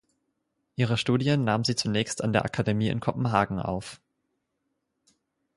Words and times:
Ihre 0.77 0.97
Studien 0.97 1.43
nahm 1.43 1.63
sie 1.63 1.75
zunächst 1.75 2.23
an 2.23 2.33
der 2.33 2.43
Akademie 2.43 2.87
in 2.87 3.01
Kopenhagen 3.01 3.59
auf. 3.59 4.01